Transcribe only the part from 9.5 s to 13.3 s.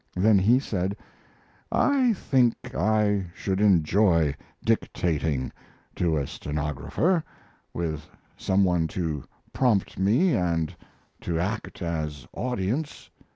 prompt me and to act as audience.